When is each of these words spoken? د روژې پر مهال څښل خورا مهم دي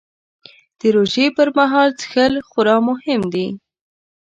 د 0.79 0.81
روژې 0.95 1.25
پر 1.37 1.47
مهال 1.57 1.89
څښل 1.99 2.33
خورا 2.49 2.75
مهم 2.89 3.21
دي 3.33 3.47